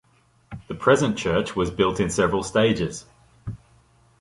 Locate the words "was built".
1.55-1.99